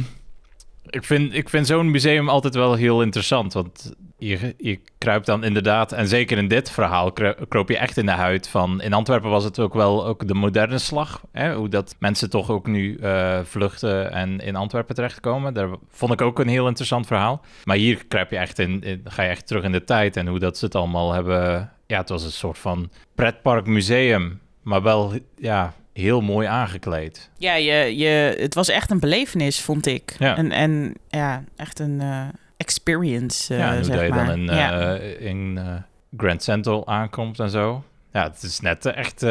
ik 0.90 1.04
vind, 1.04 1.34
ik 1.34 1.50
vind 1.50 1.68
zo'n 1.68 1.92
museum 1.92 2.30
altijd 2.30 2.56
wel 2.56 2.74
heel 2.74 3.02
interessant. 3.02 3.54
Want 3.54 3.94
je, 4.18 4.56
je 4.58 4.80
kruipt 4.98 5.26
dan 5.26 5.44
inderdaad, 5.44 5.92
en 5.92 6.08
zeker 6.08 6.38
in 6.38 6.48
dit 6.48 6.72
verhaal, 6.72 7.12
kroop 7.50 7.70
je 7.70 7.78
echt 7.78 7.98
in 7.98 8.06
de 8.06 8.12
huid 8.12 8.48
van... 8.48 8.82
In 8.82 8.94
Antwerpen 8.94 9.30
was 9.30 9.44
het 9.44 9.60
ook 9.60 9.74
wel 9.74 10.06
ook 10.06 10.28
de 10.28 10.34
moderne 10.34 10.78
slag. 10.78 11.22
Hè? 11.32 11.54
Hoe 11.56 11.70
dat 11.70 11.96
mensen 12.00 12.30
toch 12.30 12.50
ook 12.50 12.68
nu 12.68 12.96
eh, 12.98 13.40
vluchten 13.44 14.12
en 14.12 14.40
in 14.40 14.56
Antwerpen 14.56 14.96
terechtkomen. 14.96 15.54
Daar 15.54 15.70
vond 15.90 16.12
ik 16.14 16.22
ook 16.22 16.40
een 16.40 16.48
heel 16.48 16.68
interessant 16.68 17.08
verhaal. 17.08 17.42
Maar 17.64 17.76
hier 17.78 18.06
kruip 18.08 18.32
je 18.32 18.38
echt 18.38 18.60
in, 18.60 18.82
in- 18.84 19.02
ga 19.06 19.24
je 19.24 19.30
echt 19.30 19.48
terug 19.48 19.64
in 19.64 19.72
de 19.72 19.84
tijd 19.84 20.18
en 20.18 20.28
hoe 20.28 20.40
dat 20.40 20.58
ze 20.58 20.66
het 20.66 20.76
allemaal 20.76 21.14
hebben... 21.14 21.72
Ja, 21.92 21.98
het 21.98 22.10
was 22.10 22.24
een 22.24 22.32
soort 22.32 22.58
van 22.58 22.90
pretparkmuseum, 23.16 24.40
maar 24.62 24.82
wel 24.82 25.14
ja, 25.38 25.74
heel 25.94 26.22
mooi 26.22 26.48
aangekleed. 26.48 27.30
Ja, 27.38 27.54
je, 27.56 27.98
je, 27.98 28.36
het 28.40 28.54
was 28.54 28.70
echt 28.70 28.92
een 28.92 29.00
belevenis, 29.00 29.62
vond 29.62 29.86
ik. 29.86 30.16
Ja. 30.20 30.38
En, 30.38 30.52
en 30.52 30.94
ja, 31.10 31.44
echt 31.56 31.80
een 31.80 32.02
eh, 32.02 32.28
experience, 32.58 33.54
eh, 33.54 33.60
ja, 33.60 33.70
en 33.70 33.76
hoe 33.76 33.84
zeg 33.84 34.02
je 34.02 34.10
maar. 34.10 34.26
dan 34.26 34.36
in, 34.36 34.46
ja. 34.46 34.96
eh, 34.96 35.26
in 35.26 35.58
eh, 35.58 35.74
Grand 36.18 36.44
Central 36.44 36.88
aankomt 36.88 37.40
en 37.40 37.50
zo. 37.50 37.84
Ja, 38.14 38.24
het 38.24 38.44
is 38.44 38.60
net 38.60 38.86
echt... 38.86 39.24
eh, 39.24 39.30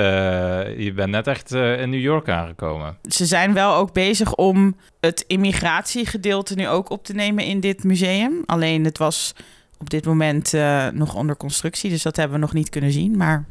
je 0.79 0.93
bent 0.95 1.11
net 1.11 1.26
echt 1.26 1.52
eh, 1.52 1.81
in 1.81 1.90
New 1.90 2.00
York 2.00 2.29
aangekomen. 2.29 2.97
Ze 3.09 3.26
zijn 3.26 3.52
wel 3.55 3.75
ook 3.75 3.93
bezig 3.93 4.35
om 4.35 4.76
het 5.00 5.25
immigratiegedeelte 5.26 6.55
nu 6.55 6.69
ook 6.69 6.90
op 6.90 7.05
te 7.05 7.12
nemen 7.14 7.45
in 7.45 7.61
dit 7.61 7.85
museum. 7.85 8.43
Alleen 8.47 8.85
het 8.85 8.99
was 8.99 9.35
op 9.80 9.90
dit 9.90 10.04
moment 10.04 10.54
eh, 10.54 10.88
nog 10.88 11.14
onder 11.14 11.37
constructie, 11.37 11.90
dus 11.90 12.02
dat 12.02 12.16
hebben 12.16 12.34
we 12.34 12.44
nog 12.44 12.52
niet 12.52 12.68
kunnen 12.68 12.92
zien. 12.92 13.16
Maar 13.16 13.44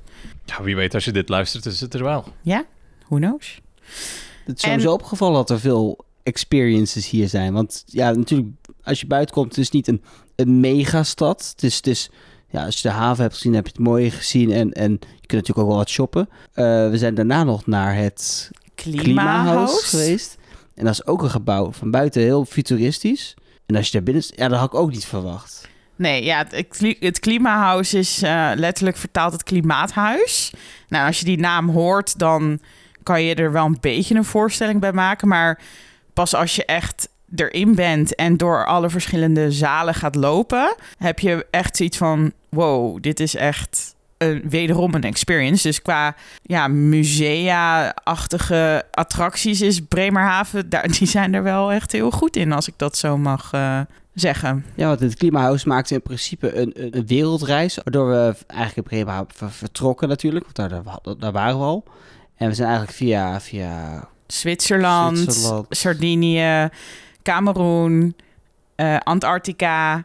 Ja, 0.45 0.63
wie 0.63 0.75
weet, 0.75 0.93
als 0.93 1.05
je 1.05 1.11
dit 1.11 1.29
luistert, 1.29 1.65
is 1.65 1.81
het 1.81 1.93
er 1.93 2.03
wel. 2.03 2.25
who 3.07 3.17
knows? 3.17 3.61
Het 4.45 4.57
is 4.57 4.63
sowieso 4.63 4.93
opgevallen 4.93 5.35
dat 5.35 5.49
er 5.49 5.59
veel 5.59 6.05
experiences 6.23 7.09
hier 7.09 7.29
zijn. 7.29 7.53
Want 7.53 7.83
ja, 7.85 8.11
natuurlijk, 8.11 8.49
als 8.83 8.99
je 8.99 9.07
buiten 9.07 9.35
komt, 9.35 9.49
het 9.49 9.57
is 9.57 9.69
niet 9.69 9.87
een, 9.87 10.01
een 10.35 10.59
megastad. 10.59 11.49
Het 11.51 11.63
is, 11.63 11.75
het 11.75 11.87
is, 11.87 12.09
ja, 12.49 12.65
als 12.65 12.75
je 12.81 12.87
de 12.87 12.93
haven 12.93 13.23
hebt 13.23 13.35
gezien, 13.35 13.53
heb 13.53 13.65
je 13.65 13.71
het 13.71 13.81
mooie 13.81 14.11
gezien. 14.11 14.51
En, 14.51 14.71
en 14.71 14.91
je 14.91 15.27
kunt 15.27 15.31
natuurlijk 15.31 15.59
ook 15.59 15.67
wel 15.67 15.77
wat 15.77 15.89
shoppen. 15.89 16.29
Eh, 16.53 16.89
we 16.89 16.97
zijn 16.97 17.15
daarna 17.15 17.43
nog 17.43 17.65
naar 17.65 17.95
het 17.95 18.51
Klimahuis 18.75 19.81
geweest. 19.83 20.37
En 20.75 20.85
dat 20.85 20.93
is 20.93 21.05
ook 21.05 21.21
een 21.21 21.29
gebouw 21.29 21.71
van 21.71 21.91
buiten 21.91 22.21
heel 22.21 22.45
futuristisch. 22.45 23.33
En 23.65 23.75
als 23.75 23.85
je 23.85 23.91
daar 23.91 24.03
binnen... 24.03 24.23
Ja, 24.27 24.47
dat 24.47 24.59
had 24.59 24.73
ik 24.73 24.79
ook 24.79 24.91
niet 24.91 25.05
verwacht. 25.05 25.67
Nee, 25.99 26.23
ja, 26.23 26.37
het, 26.37 26.51
het, 26.99 27.27
is 27.93 28.21
eh, 28.21 28.51
letterlijk 28.55 28.97
vertaald 28.97 29.31
het 29.31 29.43
klimaathuis. 29.43 30.53
Nou, 30.87 31.07
als 31.07 31.19
je 31.19 31.25
die 31.25 31.39
naam 31.39 31.69
hoort, 31.69 32.19
dan 32.19 32.59
kan 33.03 33.23
je 33.23 33.35
er 33.35 33.51
wel 33.51 33.65
een 33.65 33.77
beetje 33.81 34.15
een 34.15 34.25
voorstelling 34.25 34.79
bij 34.79 34.93
maken. 34.93 35.27
Maar 35.27 35.59
pas 36.13 36.35
als 36.35 36.55
je 36.55 36.65
echt 36.65 37.09
erin 37.35 37.75
bent 37.75 38.15
en 38.15 38.37
door 38.37 38.65
alle 38.65 38.89
verschillende 38.89 39.51
zalen 39.51 39.93
gaat 39.93 40.15
lopen, 40.15 40.75
heb 40.97 41.19
je 41.19 41.45
echt 41.51 41.77
zoiets 41.77 41.97
van: 41.97 42.31
wow, 42.49 43.01
dit 43.01 43.19
is 43.19 43.35
echt 43.35 43.95
een, 44.17 44.41
wederom 44.49 44.93
een 44.93 45.03
experience. 45.03 45.67
Dus 45.67 45.81
qua 45.81 46.15
ja, 46.41 46.67
musea-achtige 46.67 48.85
attracties 48.91 49.61
is 49.61 49.81
Bremerhaven, 49.81 50.69
daar, 50.73 50.87
die 50.87 51.07
zijn 51.07 51.33
er 51.33 51.43
wel 51.43 51.71
echt 51.71 51.91
heel 51.91 52.11
goed 52.11 52.35
in, 52.35 52.51
als 52.51 52.67
ik 52.67 52.73
dat 52.77 52.97
zo 52.97 53.17
mag 53.17 53.53
uh, 53.53 53.79
zeggen. 54.13 54.65
Ja, 54.75 54.87
want 54.87 54.99
het 54.99 55.15
Klimahuis 55.15 55.63
maakte 55.63 55.93
in 55.93 56.01
principe 56.01 56.55
een, 56.55 56.95
een, 56.97 57.05
wereldreis, 57.07 57.75
waardoor 57.75 58.09
we 58.09 58.35
eigenlijk 58.47 58.87
in 58.87 59.27
vertrokken 59.35 60.07
natuurlijk, 60.07 60.45
want 60.45 60.71
daar, 60.71 60.83
daar, 60.83 61.17
daar 61.17 61.31
waren 61.31 61.57
we 61.57 61.63
al. 61.63 61.83
En 62.35 62.47
we 62.47 62.53
zijn 62.53 62.67
eigenlijk 62.67 62.97
via, 62.97 63.41
via 63.41 64.07
Zwitserland, 64.27 65.17
Zwitserland. 65.17 65.65
Sardinië, 65.69 66.69
Cameroen, 67.23 68.15
uh, 68.75 68.97
Antarctica, 68.97 70.03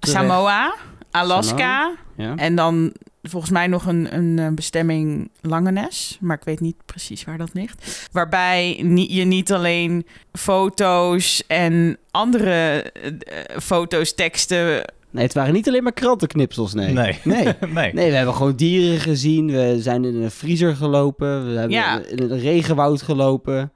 Samoa, 0.00 0.74
Alaska. 1.10 1.94
Ja. 2.16 2.36
En 2.36 2.54
dan 2.54 2.92
volgens 3.22 3.52
mij 3.52 3.66
nog 3.66 3.86
een, 3.86 4.16
een 4.16 4.38
eh, 4.38 4.48
bestemming 4.54 5.30
Langenes, 5.40 6.18
maar 6.20 6.36
ik 6.36 6.44
weet 6.44 6.60
niet 6.60 6.76
precies 6.86 7.24
waar 7.24 7.38
dat 7.38 7.50
ligt. 7.52 8.08
Waarbij 8.12 8.76
je 9.08 9.24
niet 9.24 9.52
alleen 9.52 10.06
foto's 10.32 11.44
en 11.46 11.98
andere 12.10 12.84
uh, 13.04 13.58
foto's, 13.58 14.14
teksten. 14.14 14.92
Nee, 15.10 15.24
het 15.24 15.34
waren 15.34 15.52
niet 15.52 15.68
alleen 15.68 15.82
maar 15.82 15.92
krantenknipsels, 15.92 16.74
nee. 16.74 16.92
Nee. 16.92 17.18
Nee. 17.24 17.44
nee. 17.74 17.92
nee. 17.92 18.10
we 18.10 18.16
hebben 18.16 18.34
gewoon 18.34 18.56
dieren 18.56 19.00
gezien. 19.00 19.46
We 19.46 19.76
zijn 19.80 20.04
in 20.04 20.14
een 20.14 20.30
vriezer 20.30 20.76
gelopen. 20.76 21.46
We 21.52 21.58
hebben 21.58 21.76
ja. 21.76 22.00
in 22.00 22.18
een 22.18 22.38
regenwoud 22.38 23.02
gelopen. 23.02 23.72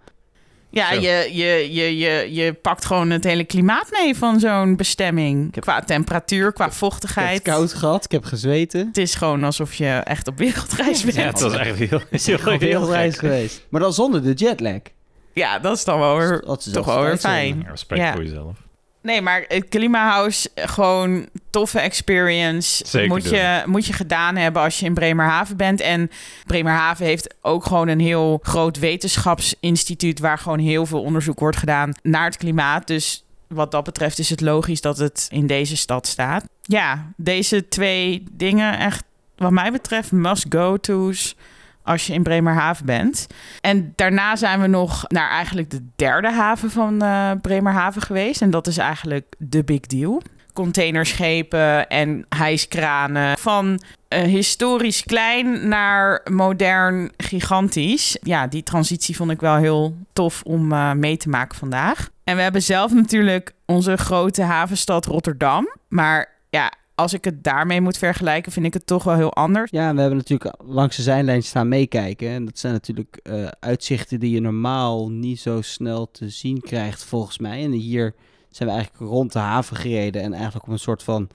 Ja, 0.71 0.93
je, 0.93 1.29
je, 1.33 1.73
je, 1.73 1.99
je, 1.99 2.35
je 2.35 2.53
pakt 2.53 2.85
gewoon 2.85 3.11
het 3.11 3.25
hele 3.25 3.45
klimaat 3.45 3.89
mee 3.91 4.17
van 4.17 4.41
zo'n 4.41 4.77
bestemming. 4.77 5.55
Heb, 5.55 5.63
qua 5.63 5.81
temperatuur, 5.81 6.53
qua 6.53 6.73
vochtigheid. 6.73 7.39
Ik 7.39 7.47
heb 7.47 7.55
koud 7.55 7.75
gehad, 7.75 8.05
ik 8.05 8.11
heb 8.11 8.25
gezweten. 8.25 8.87
Het 8.87 8.99
is 8.99 9.15
gewoon 9.15 9.45
alsof 9.45 9.75
je 9.75 9.89
echt 9.89 10.29
op 10.29 10.39
wereldreis 10.39 11.03
bent. 11.05 11.17
Ja, 11.17 11.27
het 11.27 11.41
was 11.41 11.55
eigenlijk 11.55 11.91
heel, 11.91 12.01
heel, 12.37 12.51
heel, 12.51 12.59
wereldreis 12.59 13.19
geweest. 13.19 13.67
Maar 13.69 13.81
dan 13.81 13.93
zonder 13.93 14.23
de 14.23 14.33
jetlag. 14.33 14.81
Ja, 15.33 15.59
dat 15.59 15.77
is 15.77 15.85
dan 15.85 15.99
wel 15.99 16.17
weer, 16.17 16.41
toch 16.73 16.87
wel 16.87 17.03
weer 17.03 17.17
fijn. 17.17 17.61
Ja, 17.65 17.71
respect 17.71 18.01
ja. 18.01 18.13
voor 18.13 18.23
jezelf. 18.23 18.66
Nee, 19.07 19.21
maar 19.21 19.45
het 19.49 19.69
Klimahuis, 19.69 20.49
gewoon 20.55 21.29
toffe 21.51 21.81
experience. 21.81 22.87
Zeker 22.87 23.09
moet, 23.09 23.29
je, 23.29 23.63
moet 23.67 23.87
je 23.87 23.93
gedaan 23.93 24.37
hebben 24.37 24.63
als 24.63 24.79
je 24.79 24.87
in 24.87 24.95
Bremerhaven 24.95 25.57
bent. 25.57 25.81
En 25.81 26.11
Bremerhaven 26.47 27.07
heeft 27.07 27.35
ook 27.43 27.67
gewoon 27.67 27.89
een 27.89 28.01
heel 28.01 28.39
groot 28.43 28.79
wetenschapsinstituut... 28.79 30.19
waar 30.19 30.39
gewoon 30.39 30.59
heel 30.59 30.87
veel 30.87 31.03
onderzoek 31.03 31.39
wordt 31.39 31.57
gedaan 31.57 31.93
naar 32.03 32.25
het 32.25 32.37
klimaat. 32.37 32.87
Dus 32.87 33.25
wat 33.47 33.71
dat 33.71 33.85
betreft 33.85 34.19
is 34.19 34.31
het 34.31 34.41
logisch 34.41 34.81
dat 34.81 34.99
het 34.99 35.27
in 35.31 35.47
deze 35.47 35.77
stad 35.77 36.07
staat. 36.07 36.45
Ja, 36.63 37.13
deze 37.17 37.69
twee 37.69 38.25
dingen 38.33 38.79
echt, 38.79 39.05
wat 39.37 39.51
mij 39.51 39.73
betreft, 39.73 40.13
must-go-to's 40.13 41.37
als 41.87 42.07
je 42.07 42.13
in 42.13 42.23
Bremerhaven 42.23 42.87
bent. 42.87 43.27
En 43.61 43.93
daarna 43.95 44.37
zijn 44.37 44.61
we 44.61 44.67
nog 44.67 45.05
naar 45.09 45.31
eigenlijk 45.31 45.71
de 45.71 45.87
derde 45.97 46.33
haven 46.33 46.71
van 46.71 47.03
uh, 47.03 47.31
Bremerhaven 47.43 48.03
geweest. 48.03 48.43
En 48.43 48.51
dat 48.51 48.67
is 48.67 48.79
eigenlijk 48.79 49.35
de 49.39 49.65
big 49.65 49.81
deal. 49.81 50.23
Containerschepen 50.53 51.89
en 51.89 52.27
hijskranen. 52.29 53.39
Van 53.39 53.81
uh, 54.09 54.21
historisch 54.21 55.05
klein 55.05 55.69
naar 55.69 56.21
modern 56.31 57.13
gigantisch. 57.17 58.19
Ja, 58.23 58.47
die 58.47 58.63
transitie 58.63 59.17
vond 59.17 59.31
ik 59.31 59.41
wel 59.41 59.57
heel 59.57 59.97
tof 60.13 60.43
om 60.43 60.73
uh, 60.73 60.93
mee 60.93 61.17
te 61.17 61.29
maken 61.29 61.59
vandaag. 61.59 62.09
En 62.25 62.37
we 62.37 62.43
hebben 62.43 62.63
zelf 62.63 62.93
natuurlijk 62.93 63.53
onze 63.67 63.97
grote 63.97 64.43
havenstad 64.43 65.07
Rotterdam. 65.07 65.69
Maar 65.89 66.29
ja, 66.51 66.73
als 66.97 67.13
ik 67.13 67.25
het 67.25 67.45
daarmee 67.45 67.81
moet 67.81 67.99
vergelijken, 67.99 68.53
vind 68.53 68.67
ik 68.67 68.75
het 68.75 68.87
toch 68.87 69.05
wel 69.05 69.15
heel 69.15 69.33
anders. 69.35 69.71
Ja, 69.71 69.95
we 69.95 70.01
hebben 70.01 70.19
natuurlijk 70.19 70.55
langs 70.65 70.97
de 70.97 71.03
zijlijn 71.03 71.43
staan 71.43 71.69
meekijken. 71.69 72.29
En 72.29 72.45
dat 72.45 72.59
zijn 72.59 72.73
natuurlijk 72.73 73.21
uh, 73.23 73.49
uitzichten 73.61 74.21
die 74.21 74.31
je 74.31 74.41
normaal 74.41 75.11
niet 75.11 75.41
zo 75.41 75.61
snel 75.61 76.11
te 76.11 76.29
zien 76.29 76.61
krijgt, 76.61 77.05
volgens 77.05 77.39
mij. 77.39 77.65
En 77.65 77.73
hier 77.73 78.15
zijn 78.51 78.69
we 78.69 78.75
eigenlijk 78.75 79.11
rond 79.11 79.33
de 79.33 79.39
haven 79.39 79.77
gereden 79.77 80.23
en 80.23 80.33
eigenlijk 80.33 80.67
op 80.67 80.73
een 80.73 80.79
soort 80.79 81.03
van 81.03 81.29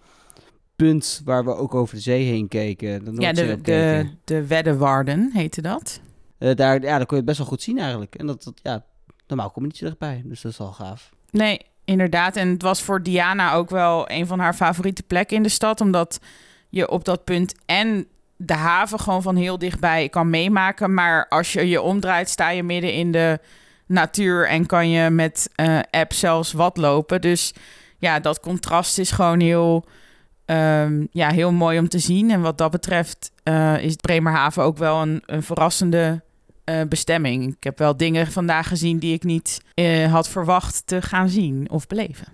punt 0.76 1.22
waar 1.26 1.46
we 1.46 1.56
ook 1.56 1.76
over 1.76 1.96
de 1.96 2.02
zee 2.02 2.24
heen 2.26 2.48
keken. 2.48 3.06
De 3.06 3.22
ja, 3.22 3.34
de, 3.34 3.62
de, 3.62 4.10
de 4.24 5.30
heette 5.34 5.62
dat. 5.62 6.02
Uh, 6.40 6.56
daar, 6.56 6.82
ja, 6.82 6.98
daar 6.98 7.06
kon 7.06 7.08
je 7.10 7.16
het 7.16 7.26
best 7.26 7.38
wel 7.38 7.48
goed 7.48 7.62
zien 7.62 7.78
eigenlijk. 7.78 8.16
En 8.16 8.28
dat, 8.28 8.44
dat 8.44 8.60
ja, 8.64 8.86
normaal 9.28 9.52
kom 9.52 9.64
je 9.64 9.68
niet 9.68 9.80
dichtbij, 9.80 10.22
dus 10.26 10.42
dat 10.42 10.52
is 10.52 10.60
al 10.60 10.72
gaaf. 10.72 11.14
Nee, 11.30 11.62
Inderdaad, 11.86 12.36
en 12.36 12.50
het 12.50 12.62
was 12.62 12.82
voor 12.82 13.04
Diana 13.04 13.54
ook 13.54 13.70
wel 13.70 14.12
een 14.12 14.28
van 14.28 14.40
haar 14.40 14.54
favoriete 14.54 15.04
plekken 15.04 15.38
in 15.38 15.44
de 15.44 15.50
stad, 15.50 15.82
omdat 15.82 16.20
je 16.70 16.90
op 16.90 17.06
dat 17.06 17.24
punt 17.24 17.56
en 17.66 18.08
de 18.36 18.54
haven 18.54 19.00
gewoon 19.00 19.22
van 19.22 19.36
heel 19.36 19.58
dichtbij 19.58 20.10
kan 20.10 20.30
meemaken, 20.30 20.94
maar 20.94 21.28
als 21.28 21.54
je 21.54 21.70
je 21.70 21.82
omdraait, 21.82 22.30
sta 22.30 22.50
je 22.50 22.64
midden 22.64 22.94
in 22.94 23.12
de 23.12 23.40
natuur 23.86 24.48
en 24.48 24.66
kan 24.66 24.90
je 24.90 25.10
met 25.10 25.50
uh, 25.56 25.80
app 25.90 26.14
zelfs 26.14 26.52
wat 26.52 26.78
lopen. 26.78 27.22
Dus 27.22 27.54
ja, 27.98 28.20
dat 28.20 28.40
contrast 28.40 28.98
is 28.98 29.12
gewoon 29.12 29.40
heel, 29.40 29.86
um, 30.46 31.08
ja, 31.12 31.30
heel 31.30 31.52
mooi 31.52 31.80
om 31.80 31.90
te 31.90 32.00
zien. 32.00 32.32
En 32.32 32.42
wat 32.42 32.58
dat 32.58 32.72
betreft 32.72 33.32
uh, 33.44 33.84
is 33.84 33.96
Bremerhaven 33.96 34.64
ook 34.64 34.78
wel 34.78 35.02
een, 35.02 35.24
een 35.26 35.44
verrassende 35.44 36.22
uh, 36.72 36.82
bestemming. 36.88 37.56
Ik 37.56 37.64
heb 37.64 37.78
wel 37.78 37.98
dingen 37.98 38.28
vandaag 38.28 38.68
gezien 38.68 38.98
die 38.98 39.14
ik 39.14 39.24
niet 39.24 39.62
uh, 39.76 40.12
had 40.12 40.30
verwacht 40.30 40.88
te 40.88 41.02
gaan 41.02 41.30
zien 41.30 41.70
of 41.70 41.88
beleven. 41.88 42.28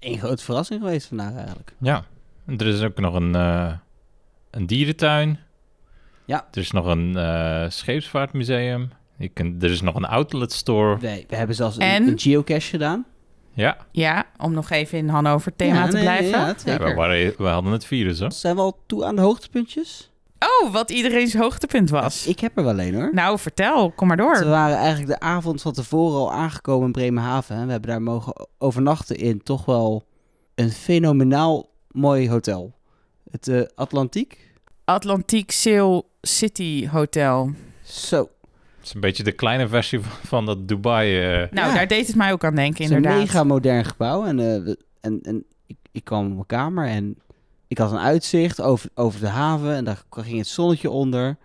Een 0.00 0.18
grote 0.18 0.44
verrassing 0.44 0.80
geweest 0.80 1.06
vandaag 1.06 1.34
eigenlijk. 1.34 1.74
Ja, 1.78 2.04
er 2.46 2.66
is 2.66 2.82
ook 2.82 3.00
nog 3.00 3.14
een, 3.14 3.36
uh, 3.36 3.72
een 4.50 4.66
dierentuin. 4.66 5.38
Ja. 6.24 6.48
Er 6.50 6.60
is 6.60 6.70
nog 6.70 6.86
een 6.86 7.16
scheepsvaartmuseum. 7.72 8.90
Kunt, 9.32 9.62
er 9.62 9.70
is 9.70 9.80
nog 9.80 9.94
een 9.94 10.04
outlet 10.04 10.52
store. 10.52 10.98
Nee, 11.00 11.24
we 11.28 11.36
hebben 11.36 11.56
zelfs 11.56 11.76
een, 11.76 12.08
een 12.08 12.18
geocache 12.18 12.68
gedaan. 12.68 13.06
Ja. 13.52 13.76
Ja, 13.92 14.26
om 14.38 14.52
nog 14.52 14.70
even 14.70 14.98
in 14.98 15.08
Hannover 15.08 15.56
thema 15.56 15.74
ja, 15.74 15.86
te 15.86 15.92
nee, 15.92 16.02
blijven. 16.02 16.30
Ja, 16.30 16.54
ja, 16.64 16.78
we, 16.78 16.94
waren, 16.94 17.34
we 17.38 17.46
hadden 17.46 17.72
het 17.72 17.84
virus, 17.84 18.20
hoor. 18.20 18.32
Zijn 18.32 18.54
we 18.54 18.60
al 18.60 18.78
toe 18.86 19.04
aan 19.04 19.16
de 19.16 19.22
hoogtepuntjes? 19.22 20.10
Oh, 20.44 20.72
wat 20.72 20.90
iedereen's 20.90 21.34
hoogtepunt 21.34 21.90
was. 21.90 22.26
ik 22.26 22.40
heb 22.40 22.56
er 22.56 22.64
wel 22.64 22.80
een 22.80 22.94
hoor. 22.94 23.10
Nou, 23.12 23.38
vertel. 23.38 23.90
Kom 23.90 24.08
maar 24.08 24.16
door. 24.16 24.38
We 24.38 24.48
waren 24.48 24.76
eigenlijk 24.76 25.20
de 25.20 25.26
avond 25.26 25.62
van 25.62 25.72
tevoren 25.72 26.18
al 26.18 26.32
aangekomen 26.32 26.86
in 26.86 26.92
Bremerhaven. 26.92 27.64
We 27.64 27.70
hebben 27.70 27.90
daar 27.90 28.02
mogen 28.02 28.48
overnachten 28.58 29.16
in 29.16 29.42
toch 29.42 29.64
wel 29.64 30.06
een 30.54 30.70
fenomenaal 30.70 31.70
mooi 31.90 32.30
hotel. 32.30 32.74
Het 33.30 33.48
uh, 33.48 33.62
Atlantiek. 33.74 34.52
Atlantiek 34.84 35.50
Sail 35.50 36.10
City 36.22 36.88
Hotel. 36.88 37.50
Zo. 37.84 38.18
Het 38.76 38.86
is 38.86 38.94
een 38.94 39.00
beetje 39.00 39.22
de 39.22 39.32
kleine 39.32 39.68
versie 39.68 40.00
van 40.22 40.46
dat 40.46 40.68
Dubai. 40.68 41.42
Uh... 41.42 41.50
Nou, 41.50 41.74
daar 41.74 41.86
deed 41.86 42.06
het 42.06 42.16
mij 42.16 42.32
ook 42.32 42.44
aan 42.44 42.54
denken, 42.54 42.84
inderdaad. 42.84 43.12
Het 43.12 43.22
is 43.22 43.28
een 43.28 43.34
mega 43.34 43.54
modern 43.54 43.84
gebouw. 43.84 44.24
En, 44.24 44.38
uh, 44.38 44.74
en, 45.00 45.20
en 45.22 45.44
ik, 45.66 45.76
ik 45.92 46.04
kwam 46.04 46.26
op 46.26 46.32
mijn 46.32 46.46
kamer 46.46 46.86
en 46.86 47.16
ik 47.74 47.80
had 47.80 47.92
een 47.92 47.98
uitzicht 47.98 48.60
over, 48.60 48.90
over 48.94 49.20
de 49.20 49.28
haven 49.28 49.74
en 49.74 49.84
daar 49.84 50.02
ging 50.10 50.38
het 50.38 50.46
zonnetje 50.46 50.90
onder. 50.90 51.36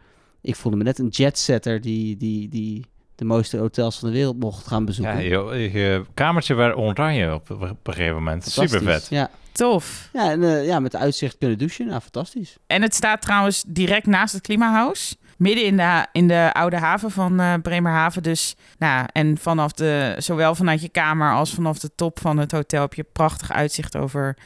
Ik 0.41 0.55
voelde 0.55 0.77
me 0.77 0.83
net 0.83 0.99
een 0.99 1.07
jetsetter 1.07 1.81
die, 1.81 2.17
die, 2.17 2.49
die 2.49 2.85
de 3.15 3.25
mooiste 3.25 3.57
hotels 3.57 3.99
van 3.99 4.09
de 4.09 4.15
wereld 4.15 4.39
mocht 4.39 4.67
gaan 4.67 4.85
bezoeken. 4.85 5.23
Ja, 5.23 5.53
je, 5.53 5.71
je 5.71 6.05
kamertje 6.13 6.53
werd 6.53 6.77
oranje 6.77 7.33
op, 7.33 7.49
op 7.49 7.61
een 7.61 7.93
gegeven 7.93 8.15
moment. 8.15 8.45
Super 8.45 8.81
vet. 8.81 9.07
Ja. 9.09 9.29
Tof. 9.51 10.09
Ja, 10.13 10.31
en 10.31 10.41
uh, 10.41 10.65
ja, 10.65 10.79
met 10.79 10.95
uitzicht 10.95 11.37
kunnen 11.37 11.57
douchen. 11.57 11.87
Nou, 11.87 12.01
fantastisch. 12.01 12.57
En 12.67 12.81
het 12.81 12.95
staat 12.95 13.21
trouwens 13.21 13.63
direct 13.67 14.05
naast 14.05 14.33
het 14.33 14.41
Klimahuis. 14.41 15.15
Midden 15.37 15.65
in 15.65 15.77
de, 15.77 16.05
in 16.11 16.27
de 16.27 16.49
oude 16.53 16.77
haven 16.77 17.11
van 17.11 17.41
uh, 17.41 17.53
Bremerhaven. 17.61 18.23
Dus, 18.23 18.55
nou, 18.77 19.07
en 19.11 19.37
vanaf 19.37 19.71
de, 19.71 20.15
zowel 20.17 20.55
vanuit 20.55 20.81
je 20.81 20.89
kamer 20.89 21.33
als 21.33 21.53
vanaf 21.53 21.79
de 21.79 21.89
top 21.95 22.19
van 22.19 22.37
het 22.37 22.51
hotel 22.51 22.81
heb 22.81 22.93
je 22.93 23.05
prachtig 23.13 23.51
uitzicht 23.51 23.97
over 23.97 24.37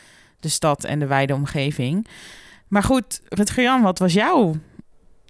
de 0.43 0.49
stad 0.49 0.83
en 0.83 0.99
de 0.99 1.07
wijde 1.07 1.33
omgeving. 1.33 2.07
Maar 2.67 2.83
goed, 2.83 3.21
Rutger-Jan, 3.29 3.81
wat 3.81 3.99
was 3.99 4.13
jouw 4.13 4.55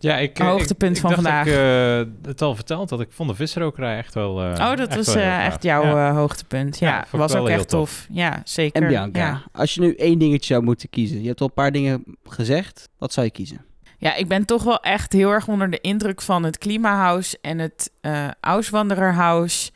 ja, 0.03 0.17
ik, 0.17 0.37
hoogtepunt 0.37 0.95
ik, 0.95 1.01
van 1.01 1.09
ik 1.09 1.15
vandaag? 1.15 1.45
Ik 1.47 1.53
uh, 1.53 2.27
het 2.27 2.41
al 2.41 2.55
verteld 2.55 2.89
dat 2.89 3.01
ik 3.01 3.11
vond 3.11 3.29
de 3.29 3.35
visserokerij 3.35 3.97
echt 3.97 4.13
wel. 4.13 4.43
Uh, 4.43 4.49
oh, 4.49 4.75
dat 4.75 4.95
was 4.95 5.15
uh, 5.15 5.45
echt 5.45 5.63
jouw 5.63 5.83
ja. 5.83 6.13
hoogtepunt. 6.13 6.79
Ja, 6.79 7.05
ja 7.11 7.17
was 7.17 7.35
ook 7.35 7.49
echt 7.49 7.69
tof. 7.69 7.89
tof. 7.89 8.07
Ja, 8.09 8.41
zeker. 8.43 8.81
En 8.81 8.87
Bianca, 8.87 9.19
ja. 9.19 9.43
als 9.51 9.73
je 9.73 9.81
nu 9.81 9.95
één 9.95 10.19
dingetje 10.19 10.53
zou 10.53 10.63
moeten 10.63 10.89
kiezen, 10.89 11.21
je 11.21 11.27
hebt 11.27 11.41
al 11.41 11.47
een 11.47 11.53
paar 11.53 11.71
dingen 11.71 12.03
gezegd. 12.23 12.89
Wat 12.97 13.13
zou 13.13 13.25
je 13.25 13.31
kiezen? 13.31 13.65
Ja, 13.97 14.15
ik 14.15 14.27
ben 14.27 14.45
toch 14.45 14.63
wel 14.63 14.79
echt 14.79 15.13
heel 15.13 15.31
erg 15.31 15.47
onder 15.47 15.69
de 15.69 15.81
indruk 15.81 16.21
van 16.21 16.43
het 16.43 16.57
Klimahuis 16.57 17.41
en 17.41 17.59
het 17.59 17.91
uh, 18.01 18.27
Auswandererhuis. 18.39 19.71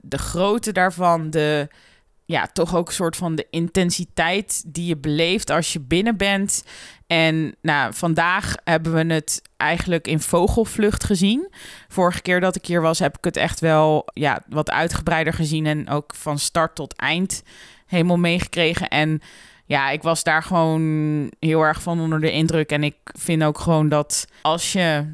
de 0.00 0.18
grootte 0.18 0.72
daarvan, 0.72 1.30
de 1.30 1.68
ja, 2.26 2.46
toch 2.52 2.74
ook 2.74 2.86
een 2.86 2.94
soort 2.94 3.16
van 3.16 3.34
de 3.34 3.46
intensiteit 3.50 4.64
die 4.66 4.86
je 4.86 4.96
beleeft 4.96 5.50
als 5.50 5.72
je 5.72 5.80
binnen 5.80 6.16
bent. 6.16 6.64
En 7.06 7.56
nou, 7.62 7.94
vandaag 7.94 8.54
hebben 8.64 8.94
we 8.94 9.14
het 9.14 9.42
eigenlijk 9.56 10.06
in 10.06 10.20
vogelvlucht 10.20 11.04
gezien. 11.04 11.52
Vorige 11.88 12.22
keer 12.22 12.40
dat 12.40 12.56
ik 12.56 12.66
hier 12.66 12.80
was, 12.80 12.98
heb 12.98 13.16
ik 13.16 13.24
het 13.24 13.36
echt 13.36 13.60
wel 13.60 14.04
ja, 14.12 14.42
wat 14.48 14.70
uitgebreider 14.70 15.32
gezien. 15.32 15.66
En 15.66 15.88
ook 15.88 16.14
van 16.14 16.38
start 16.38 16.74
tot 16.74 16.96
eind 16.96 17.42
helemaal 17.86 18.18
meegekregen. 18.18 18.88
En 18.88 19.20
ja, 19.66 19.90
ik 19.90 20.02
was 20.02 20.22
daar 20.22 20.42
gewoon 20.42 21.30
heel 21.38 21.62
erg 21.62 21.82
van 21.82 22.00
onder 22.00 22.20
de 22.20 22.32
indruk. 22.32 22.70
En 22.70 22.84
ik 22.84 22.96
vind 23.02 23.44
ook 23.44 23.58
gewoon 23.58 23.88
dat 23.88 24.26
als 24.42 24.72
je 24.72 25.04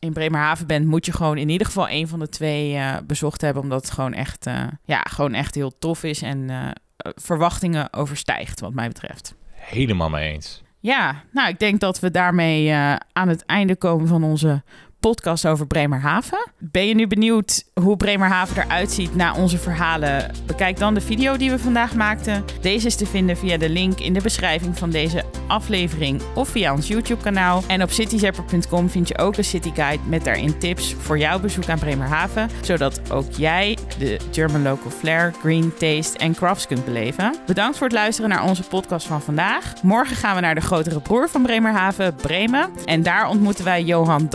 in 0.00 0.12
Bremerhaven 0.12 0.66
bent, 0.66 0.86
moet 0.86 1.06
je 1.06 1.12
gewoon 1.12 1.38
in 1.38 1.48
ieder 1.48 1.66
geval 1.66 1.88
een 1.88 2.08
van 2.08 2.18
de 2.18 2.28
twee 2.28 2.72
uh, 2.74 2.96
bezocht 3.06 3.40
hebben. 3.40 3.62
Omdat 3.62 3.82
het 3.82 3.90
gewoon 3.90 4.12
echt, 4.12 4.46
uh, 4.46 4.66
ja, 4.84 5.00
gewoon 5.00 5.34
echt 5.34 5.54
heel 5.54 5.78
tof 5.78 6.02
is 6.02 6.22
en 6.22 6.38
uh, 6.38 6.68
verwachtingen 6.96 7.92
overstijgt, 7.92 8.60
wat 8.60 8.72
mij 8.72 8.88
betreft. 8.88 9.34
Helemaal 9.52 10.10
mee 10.10 10.32
eens. 10.32 10.62
Ja, 10.78 11.22
nou, 11.32 11.48
ik 11.48 11.58
denk 11.58 11.80
dat 11.80 12.00
we 12.00 12.10
daarmee 12.10 12.72
aan 13.12 13.28
het 13.28 13.44
einde 13.46 13.76
komen 13.76 14.06
van 14.06 14.24
onze 14.24 14.62
podcast 15.00 15.46
over 15.46 15.66
Bremerhaven. 15.66 16.50
Ben 16.58 16.86
je 16.86 16.94
nu 16.94 17.06
benieuwd 17.06 17.64
hoe 17.82 17.96
Bremerhaven 17.96 18.62
eruit 18.62 18.90
ziet 18.90 19.14
na 19.14 19.34
onze 19.34 19.58
verhalen? 19.58 20.30
Bekijk 20.46 20.78
dan 20.78 20.94
de 20.94 21.00
video 21.00 21.36
die 21.36 21.50
we 21.50 21.58
vandaag 21.58 21.94
maakten. 21.94 22.44
Deze 22.60 22.86
is 22.86 22.96
te 22.96 23.06
vinden 23.06 23.36
via 23.36 23.56
de 23.56 23.68
link 23.68 24.00
in 24.00 24.12
de 24.12 24.20
beschrijving 24.20 24.78
van 24.78 24.90
deze 24.90 25.24
aflevering 25.46 26.22
of 26.34 26.48
via 26.48 26.72
ons 26.72 26.88
YouTube-kanaal. 26.88 27.62
En 27.66 27.82
op 27.82 27.90
cityzapper.com 27.90 28.90
vind 28.90 29.08
je 29.08 29.18
ook 29.18 29.36
een 29.36 29.44
city 29.44 29.70
guide 29.74 30.02
met 30.06 30.24
daarin 30.24 30.58
tips 30.58 30.94
voor 30.94 31.18
jouw 31.18 31.40
bezoek 31.40 31.68
aan 31.68 31.78
Bremerhaven, 31.78 32.50
zodat 32.60 33.10
ook 33.10 33.32
jij 33.36 33.78
de 33.98 34.18
German 34.30 34.62
local 34.62 34.90
flair, 34.90 35.32
green 35.40 35.72
taste 35.78 36.18
en 36.18 36.34
crafts 36.34 36.66
kunt 36.66 36.84
beleven. 36.84 37.34
Bedankt 37.46 37.76
voor 37.76 37.86
het 37.86 37.96
luisteren 37.96 38.30
naar 38.30 38.44
onze 38.44 38.62
podcast 38.62 39.06
van 39.06 39.22
vandaag. 39.22 39.82
Morgen 39.82 40.16
gaan 40.16 40.34
we 40.34 40.40
naar 40.40 40.54
de 40.54 40.60
grotere 40.60 41.00
broer 41.00 41.28
van 41.28 41.42
Bremerhaven, 41.42 42.14
Bremen. 42.14 42.70
En 42.84 43.02
daar 43.02 43.28
ontmoeten 43.28 43.64
wij 43.64 43.82
Johan 43.82 44.28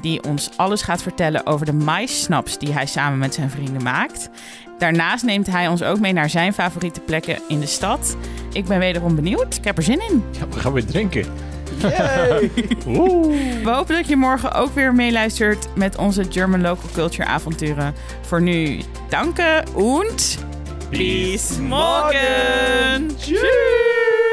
Die 0.00 0.22
ons 0.22 0.50
alles 0.56 0.82
gaat 0.82 1.02
vertellen 1.02 1.46
over 1.46 1.66
de 1.66 1.72
maïssnaps 1.72 2.58
die 2.58 2.72
hij 2.72 2.86
samen 2.86 3.18
met 3.18 3.34
zijn 3.34 3.50
vrienden 3.50 3.82
maakt. 3.82 4.28
Daarnaast 4.78 5.24
neemt 5.24 5.46
hij 5.46 5.68
ons 5.68 5.82
ook 5.82 6.00
mee 6.00 6.12
naar 6.12 6.30
zijn 6.30 6.54
favoriete 6.54 7.00
plekken 7.00 7.38
in 7.48 7.60
de 7.60 7.66
stad. 7.66 8.16
Ik 8.52 8.64
ben 8.64 8.78
wederom 8.78 9.14
benieuwd. 9.14 9.56
Ik 9.56 9.64
heb 9.64 9.76
er 9.76 9.82
zin 9.82 10.00
in. 10.08 10.24
Ja, 10.30 10.48
we 10.48 10.60
gaan 10.60 10.72
weer 10.72 10.86
drinken. 10.86 11.24
we 13.64 13.70
hopen 13.70 13.94
dat 13.94 14.08
je 14.08 14.16
morgen 14.16 14.52
ook 14.52 14.74
weer 14.74 14.94
meeluistert 14.94 15.68
met 15.74 15.96
onze 15.96 16.24
German 16.30 16.60
Local 16.60 16.90
Culture 16.92 17.28
avonturen. 17.28 17.94
Voor 18.20 18.42
nu, 18.42 18.80
danken 19.08 19.74
und 19.74 20.38
Bis 20.90 21.58
morgen. 21.58 23.16
Tschüss. 23.18 24.23